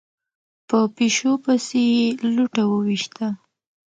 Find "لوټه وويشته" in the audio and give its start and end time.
2.35-3.27